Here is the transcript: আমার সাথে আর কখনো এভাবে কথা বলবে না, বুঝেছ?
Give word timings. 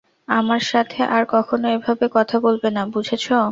আমার 0.31 0.61
সাথে 0.71 0.99
আর 1.15 1.23
কখনো 1.33 1.65
এভাবে 1.75 2.05
কথা 2.17 2.37
বলবে 2.45 2.69
না, 2.75 2.81
বুঝেছ? 2.93 3.25